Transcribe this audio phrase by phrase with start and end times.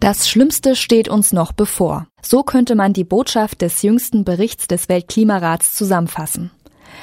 [0.00, 2.06] Das Schlimmste steht uns noch bevor.
[2.22, 6.50] So könnte man die Botschaft des jüngsten Berichts des Weltklimarats zusammenfassen.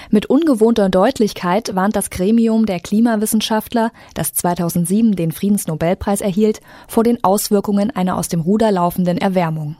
[0.09, 7.23] Mit ungewohnter Deutlichkeit warnt das Gremium der Klimawissenschaftler, das 2007 den Friedensnobelpreis erhielt, vor den
[7.23, 9.75] Auswirkungen einer aus dem Ruder laufenden Erwärmung.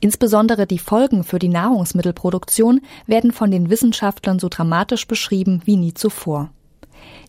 [0.00, 5.92] Insbesondere die Folgen für die Nahrungsmittelproduktion werden von den Wissenschaftlern so dramatisch beschrieben wie nie
[5.92, 6.50] zuvor.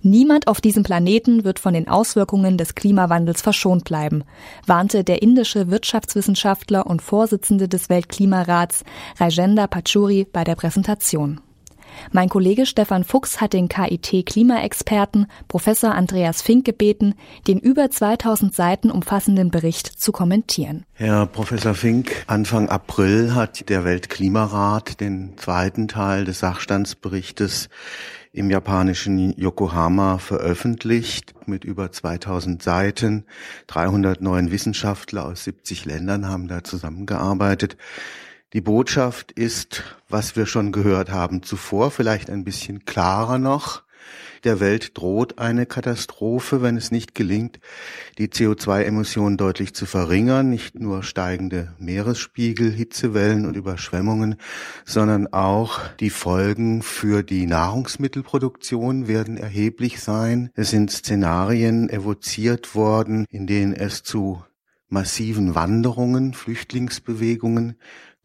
[0.02, 4.24] Niemand auf diesem Planeten wird von den Auswirkungen des Klimawandels verschont bleiben,
[4.66, 8.84] warnte der indische Wirtschaftswissenschaftler und Vorsitzende des Weltklimarats
[9.18, 11.42] Rajendra Pachuri bei der Präsentation.
[12.12, 17.16] Mein Kollege Stefan Fuchs hat den KIT-Klimaexperten Professor Andreas Fink gebeten,
[17.48, 20.86] den über 2000 Seiten umfassenden Bericht zu kommentieren.
[20.94, 27.70] Herr Professor Fink, Anfang April hat der Weltklimarat den zweiten Teil des Sachstandsberichtes
[28.32, 33.26] im japanischen Yokohama veröffentlicht mit über 2000 Seiten.
[33.68, 37.76] 309 Wissenschaftler aus 70 Ländern haben da zusammengearbeitet.
[38.54, 43.84] Die Botschaft ist, was wir schon gehört haben zuvor, vielleicht ein bisschen klarer noch.
[44.44, 47.60] Der Welt droht eine Katastrophe, wenn es nicht gelingt,
[48.18, 50.50] die CO2-Emissionen deutlich zu verringern.
[50.50, 54.38] Nicht nur steigende Meeresspiegel, Hitzewellen und Überschwemmungen,
[54.84, 60.50] sondern auch die Folgen für die Nahrungsmittelproduktion werden erheblich sein.
[60.56, 64.44] Es sind Szenarien evoziert worden, in denen es zu
[64.88, 67.76] massiven Wanderungen, Flüchtlingsbewegungen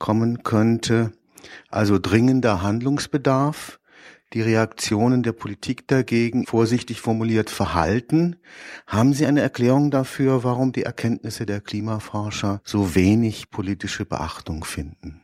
[0.05, 1.13] kommen könnte.
[1.71, 3.81] Also dringender Handlungsbedarf,
[4.35, 8.37] die Reaktionen der Politik dagegen vorsichtig formuliert verhalten.
[8.87, 15.23] Haben Sie eine Erklärung dafür, warum die Erkenntnisse der Klimaforscher so wenig politische Beachtung finden?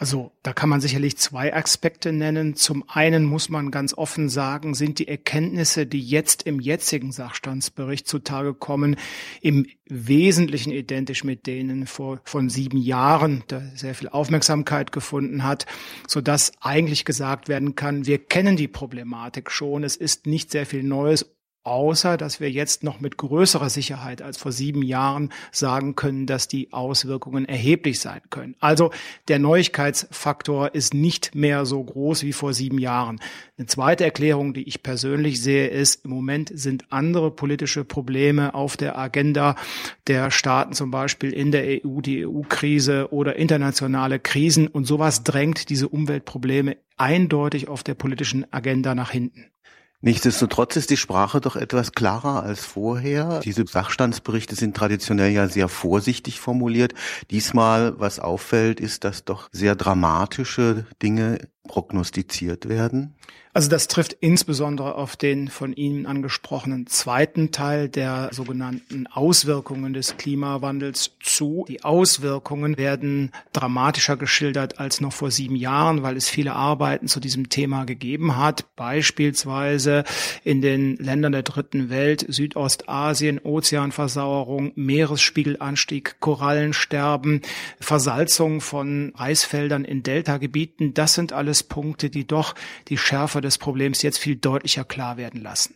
[0.00, 2.54] Also da kann man sicherlich zwei Aspekte nennen.
[2.54, 8.06] Zum einen muss man ganz offen sagen, sind die Erkenntnisse, die jetzt im jetzigen Sachstandsbericht
[8.06, 8.94] zutage kommen,
[9.40, 15.66] im Wesentlichen identisch mit denen vor, von sieben Jahren, da sehr viel Aufmerksamkeit gefunden hat,
[16.06, 19.82] so dass eigentlich gesagt werden kann, wir kennen die Problematik schon.
[19.82, 21.37] Es ist nicht sehr viel Neues
[21.68, 26.48] außer dass wir jetzt noch mit größerer Sicherheit als vor sieben Jahren sagen können, dass
[26.48, 28.56] die Auswirkungen erheblich sein können.
[28.60, 28.90] Also
[29.28, 33.20] der Neuigkeitsfaktor ist nicht mehr so groß wie vor sieben Jahren.
[33.56, 38.76] Eine zweite Erklärung, die ich persönlich sehe, ist, im Moment sind andere politische Probleme auf
[38.76, 39.56] der Agenda
[40.06, 44.68] der Staaten, zum Beispiel in der EU, die EU-Krise oder internationale Krisen.
[44.68, 49.46] Und sowas drängt diese Umweltprobleme eindeutig auf der politischen Agenda nach hinten.
[50.00, 53.40] Nichtsdestotrotz ist die Sprache doch etwas klarer als vorher.
[53.40, 56.94] Diese Sachstandsberichte sind traditionell ja sehr vorsichtig formuliert.
[57.32, 63.14] Diesmal, was auffällt, ist, dass doch sehr dramatische Dinge prognostiziert werden.
[63.58, 70.16] Also das trifft insbesondere auf den von Ihnen angesprochenen zweiten Teil der sogenannten Auswirkungen des
[70.16, 71.64] Klimawandels zu.
[71.66, 77.18] Die Auswirkungen werden dramatischer geschildert als noch vor sieben Jahren, weil es viele Arbeiten zu
[77.18, 78.76] diesem Thema gegeben hat.
[78.76, 80.04] Beispielsweise
[80.44, 87.42] in den Ländern der dritten Welt, Südostasien, Ozeanversauerung, Meeresspiegelanstieg, Korallensterben,
[87.80, 90.94] Versalzung von Reisfeldern in Deltagebieten.
[90.94, 92.54] Das sind alles Punkte, die doch
[92.88, 95.74] die Schärfe des Problems jetzt viel deutlicher klar werden lassen.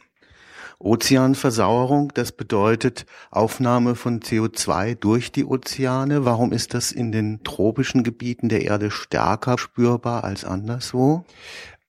[0.82, 6.25] Ozeanversauerung, das bedeutet Aufnahme von CO2 durch die Ozeane.
[6.25, 11.25] Warum ist das in den tropischen Gebieten der Erde stärker spürbar als anderswo?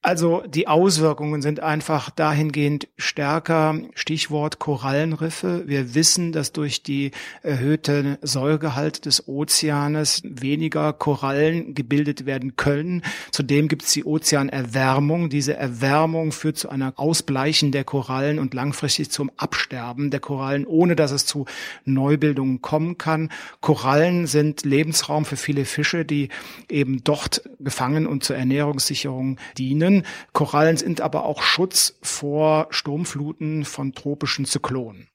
[0.06, 3.80] Also die Auswirkungen sind einfach dahingehend stärker.
[3.96, 5.64] Stichwort Korallenriffe.
[5.66, 13.02] Wir wissen, dass durch die erhöhte Säugehalt des Ozeanes weniger Korallen gebildet werden können.
[13.32, 15.30] Zudem gibt es die Ozeanerwärmung.
[15.30, 20.98] Diese Erwärmung führt zu einer Ausbleichen der Korallen und langfristig zum Absterben der Korallen, ohne
[20.98, 21.46] dass es zu
[21.86, 23.30] Neubildungen kommen kann.
[23.62, 26.28] Korallen sind Lebensraum für viele Fische, die
[26.68, 30.14] eben dort gefangen und zur Ernährungssicherung dienen können.
[30.34, 35.08] Korallen sind aber auch Schutz vor Sturmfluten von tropischen Zyklonen.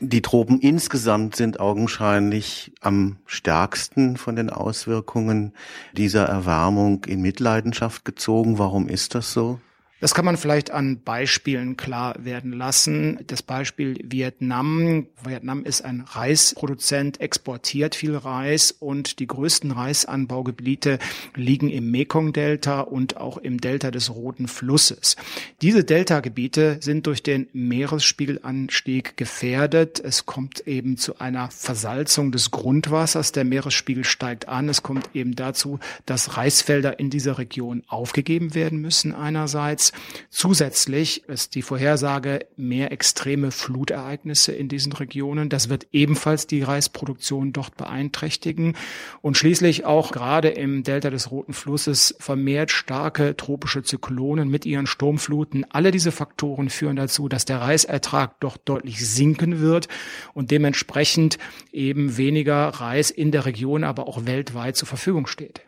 [0.00, 5.52] Die Tropen insgesamt sind augenscheinlich am stärksten von den Auswirkungen
[5.92, 8.58] dieser Erwärmung in Mitleidenschaft gezogen.
[8.58, 9.60] Warum ist das so?
[10.02, 13.20] Das kann man vielleicht an Beispielen klar werden lassen.
[13.28, 15.06] Das Beispiel Vietnam.
[15.24, 20.98] Vietnam ist ein Reisproduzent, exportiert viel Reis und die größten Reisanbaugebiete
[21.36, 25.14] liegen im Mekong-Delta und auch im Delta des Roten Flusses.
[25.60, 30.00] Diese Delta-Gebiete sind durch den Meeresspiegelanstieg gefährdet.
[30.00, 33.30] Es kommt eben zu einer Versalzung des Grundwassers.
[33.30, 34.68] Der Meeresspiegel steigt an.
[34.68, 39.91] Es kommt eben dazu, dass Reisfelder in dieser Region aufgegeben werden müssen einerseits
[40.30, 45.48] Zusätzlich ist die Vorhersage mehr extreme Flutereignisse in diesen Regionen.
[45.48, 48.76] Das wird ebenfalls die Reisproduktion dort beeinträchtigen.
[49.20, 54.86] Und schließlich auch gerade im Delta des Roten Flusses vermehrt starke tropische Zyklonen mit ihren
[54.86, 55.66] Sturmfluten.
[55.70, 59.88] Alle diese Faktoren führen dazu, dass der Reisertrag dort deutlich sinken wird
[60.34, 61.38] und dementsprechend
[61.72, 65.62] eben weniger Reis in der Region, aber auch weltweit zur Verfügung steht.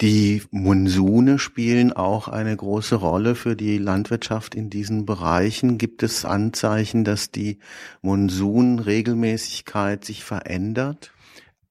[0.00, 5.76] Die Monsune spielen auch eine große Rolle für die Landwirtschaft in diesen Bereichen.
[5.76, 7.58] Gibt es Anzeichen, dass die
[8.02, 11.10] Monsunregelmäßigkeit sich verändert?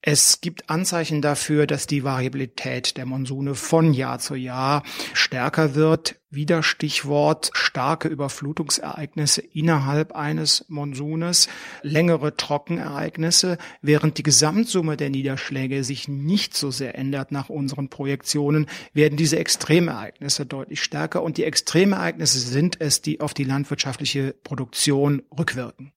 [0.02, 4.84] Es gibt Anzeichen dafür, dass die Variabilität der Monsune von Jahr zu Jahr
[5.14, 6.22] stärker wird.
[6.30, 11.50] Wieder Stichwort starke Überflutungsereignisse innerhalb eines Monsunes,
[11.82, 18.68] längere Trockenereignisse, während die Gesamtsumme der Niederschläge sich nicht so sehr ändert nach unseren Projektionen,
[18.94, 25.24] werden diese Extremereignisse deutlich stärker und die Extremereignisse sind es, die auf die landwirtschaftliche Produktion
[25.38, 25.92] rückwirken.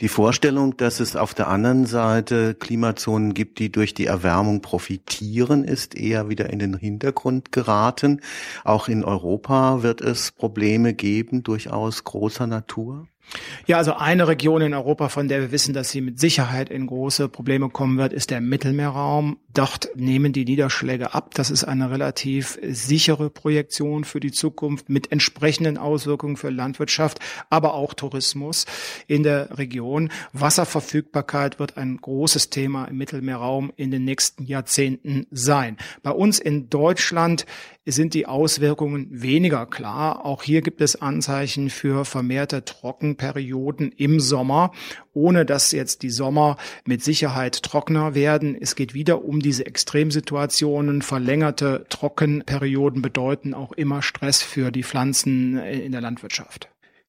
[0.00, 5.64] Die Vorstellung, dass es auf der anderen Seite Klimazonen gibt, die durch die Erwärmung profitieren,
[5.64, 8.20] ist eher wieder in den Hintergrund geraten.
[8.62, 13.08] Auch in Europa wird es Probleme geben, durchaus großer Natur.
[13.66, 16.86] Ja, also eine Region in Europa, von der wir wissen, dass sie mit Sicherheit in
[16.86, 19.38] große Probleme kommen wird, ist der Mittelmeerraum.
[19.52, 21.34] Dort nehmen die Niederschläge ab.
[21.34, 27.18] Das ist eine relativ sichere Projektion für die Zukunft mit entsprechenden Auswirkungen für Landwirtschaft,
[27.50, 28.66] aber auch Tourismus
[29.08, 30.10] in der Region.
[30.32, 35.76] Wasserverfügbarkeit wird ein großes Thema im Mittelmeerraum in den nächsten Jahrzehnten sein.
[36.02, 37.46] Bei uns in Deutschland
[37.92, 40.24] sind die Auswirkungen weniger klar.
[40.24, 44.72] Auch hier gibt es Anzeichen für vermehrte Trockenperioden im Sommer,
[45.14, 48.56] ohne dass jetzt die Sommer mit Sicherheit trockener werden.
[48.60, 51.02] Es geht wieder um diese Extremsituationen.
[51.02, 56.68] Verlängerte Trockenperioden bedeuten auch immer Stress für die Pflanzen in der Landwirtschaft.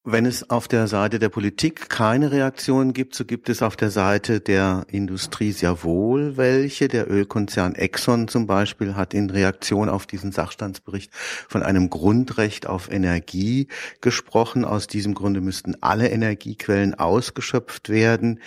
[0.09, 3.89] Wenn es auf der Seite der Politik keine Reaktion gibt, so gibt es auf der
[3.89, 6.87] Seite der Industrie sehr wohl welche.
[6.87, 12.89] Der Ölkonzern Exxon zum Beispiel hat in Reaktion auf diesen Sachstandsbericht von einem Grundrecht auf
[12.89, 13.67] Energie
[13.99, 14.63] gesprochen.
[14.63, 18.39] Aus diesem Grunde müssten alle Energiequellen ausgeschöpft werden.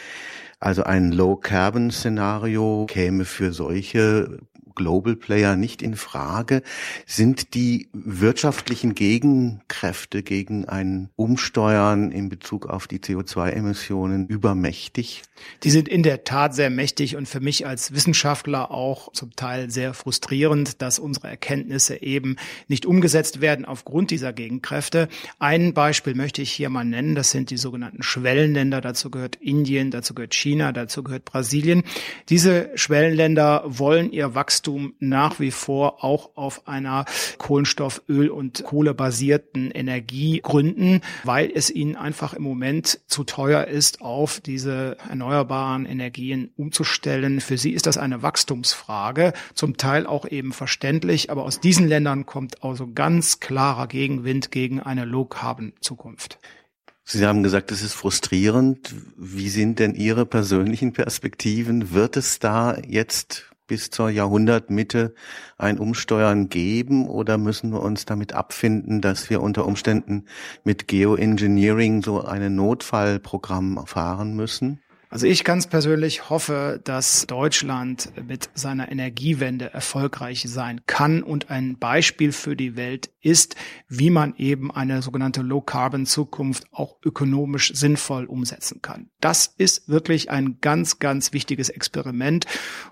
[0.60, 4.38] Also ein Low-Carbon-Szenario käme für solche
[4.80, 6.62] Global Player nicht in Frage.
[7.04, 15.22] Sind die wirtschaftlichen Gegenkräfte gegen ein Umsteuern in Bezug auf die CO2-Emissionen übermächtig?
[15.64, 19.70] Die sind in der Tat sehr mächtig und für mich als Wissenschaftler auch zum Teil
[19.70, 22.36] sehr frustrierend, dass unsere Erkenntnisse eben
[22.68, 25.08] nicht umgesetzt werden aufgrund dieser Gegenkräfte.
[25.38, 27.14] Ein Beispiel möchte ich hier mal nennen.
[27.14, 28.80] Das sind die sogenannten Schwellenländer.
[28.80, 31.82] Dazu gehört Indien, dazu gehört China, dazu gehört Brasilien.
[32.28, 37.04] Diese Schwellenländer wollen ihr Wachstum Wachstum nach wie vor auch auf einer
[37.38, 44.00] Kohlenstoff-, Öl- und Kohlebasierten Energie gründen, weil es ihnen einfach im Moment zu teuer ist,
[44.00, 47.40] auf diese erneuerbaren Energien umzustellen.
[47.40, 52.26] Für sie ist das eine Wachstumsfrage, zum Teil auch eben verständlich, aber aus diesen Ländern
[52.26, 56.38] kommt also ganz klarer Gegenwind gegen eine Low-Carbon-Zukunft.
[57.12, 58.94] Sie haben gesagt, es ist frustrierend.
[59.16, 61.90] Wie sind denn Ihre persönlichen Perspektiven?
[61.90, 65.12] Wird es da jetzt bis zur Jahrhundertmitte
[65.58, 70.26] ein Umsteuern geben oder müssen wir uns damit abfinden, dass wir unter Umständen
[70.62, 74.80] mit Geoengineering so ein Notfallprogramm fahren müssen?
[75.12, 81.78] Also ich ganz persönlich hoffe, dass Deutschland mit seiner Energiewende erfolgreich sein kann und ein
[81.78, 83.56] Beispiel für die Welt ist,
[83.88, 89.10] wie man eben eine sogenannte Low-Carbon-Zukunft auch ökonomisch sinnvoll umsetzen kann.
[89.20, 92.46] Das ist wirklich ein ganz, ganz wichtiges Experiment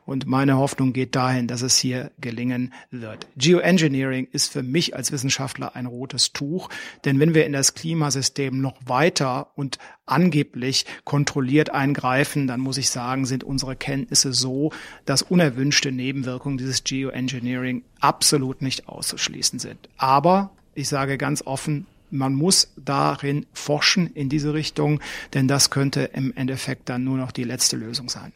[0.05, 3.29] und meine Hoffnung geht dahin, dass es hier gelingen wird.
[3.37, 6.69] Geoengineering ist für mich als Wissenschaftler ein rotes Tuch,
[7.05, 9.79] denn wenn wir in das Klimasystem noch weiter und
[10.09, 14.73] angeblich kontrolliert eingreifen, dann muss ich sagen, sind unsere Kenntnisse so,
[15.05, 19.89] dass unerwünschte Nebenwirkungen dieses Geoengineering absolut nicht auszuschließen sind.
[19.97, 25.01] Aber ich sage ganz offen, man muss darin forschen in diese Richtung,
[25.35, 28.33] denn das könnte im Endeffekt dann nur noch die letzte Lösung sein.